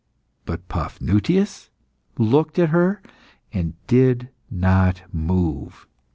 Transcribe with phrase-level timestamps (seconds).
[0.45, 1.69] But Paphnutius
[2.17, 3.03] looked at her,
[3.53, 5.85] and did not move.